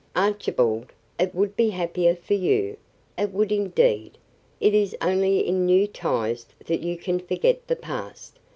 "Archibald, 0.15 0.93
it 1.19 1.35
would 1.35 1.55
be 1.55 1.69
happier 1.69 2.15
for 2.15 2.33
you; 2.33 2.75
it 3.19 3.31
would 3.31 3.51
indeed. 3.51 4.17
It 4.59 4.73
is 4.73 4.97
only 4.99 5.45
in 5.45 5.67
new 5.67 5.85
ties 5.85 6.47
that 6.65 6.81
you 6.81 6.97
can 6.97 7.19
forget 7.19 7.67
the 7.67 7.75
past. 7.75 8.39